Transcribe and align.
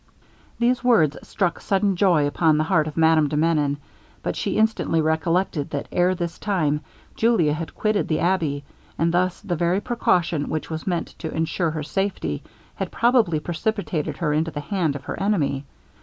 These 0.57 0.83
words 0.83 1.15
struck 1.21 1.59
sudden 1.61 1.95
joy 1.95 2.25
upon 2.25 2.57
the 2.57 2.63
heart 2.63 2.87
of 2.87 2.97
Madame 2.97 3.27
de 3.29 3.37
Menon, 3.37 3.77
but 4.23 4.35
she 4.35 4.57
instantly 4.57 4.99
recollected, 4.99 5.69
that 5.69 5.87
ere 5.91 6.15
this 6.15 6.39
time 6.39 6.81
Julia 7.15 7.53
had 7.53 7.75
quitted 7.75 8.07
the 8.07 8.19
abbey, 8.19 8.63
and 8.97 9.13
thus 9.13 9.41
the 9.41 9.55
very 9.55 9.79
precaution 9.79 10.49
which 10.49 10.71
was 10.71 10.87
meant 10.87 11.09
to 11.19 11.31
ensure 11.31 11.69
her 11.69 11.83
safety, 11.83 12.41
had 12.73 12.89
probably 12.91 13.39
precipitated 13.39 14.17
her 14.17 14.33
into 14.33 14.49
the 14.49 14.59
hand 14.59 14.95
of 14.95 15.03
her 15.03 15.19
enemy. 15.19 15.65